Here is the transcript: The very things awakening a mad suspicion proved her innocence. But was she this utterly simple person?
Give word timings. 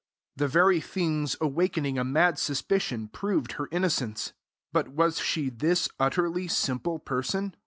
The 0.35 0.47
very 0.47 0.81
things 0.81 1.35
awakening 1.39 1.99
a 1.99 2.03
mad 2.03 2.39
suspicion 2.39 3.07
proved 3.07 3.51
her 3.51 3.67
innocence. 3.71 4.33
But 4.73 4.87
was 4.87 5.19
she 5.19 5.51
this 5.51 5.89
utterly 5.99 6.47
simple 6.47 6.97
person? 6.97 7.53